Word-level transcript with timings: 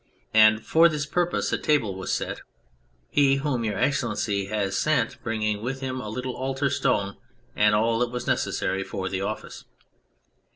And 0.33 0.65
for 0.65 0.89
this 0.89 1.05
purpose 1.05 1.53
a 1.53 1.59
table 1.59 1.93
was 1.93 2.11
set, 2.11 2.41
he 3.11 3.35
whom 3.35 3.63
Your 3.63 3.77
Excellency 3.77 4.47
has 4.47 4.75
sent 4.75 5.21
bringing 5.21 5.61
with 5.61 5.81
him 5.81 6.01
a 6.01 6.09
little 6.09 6.35
altar 6.35 6.71
stone 6.71 7.17
and 7.55 7.75
all 7.75 7.99
that 7.99 8.09
was 8.09 8.25
necessary 8.25 8.83
for 8.83 9.09
the 9.09 9.21
Office. 9.21 9.65